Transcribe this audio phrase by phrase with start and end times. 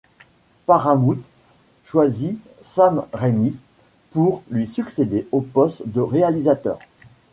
[0.65, 1.19] Paramount
[1.83, 3.55] choisit Sam Raimi
[4.09, 6.79] pour lui succéder au poste de réalisateur.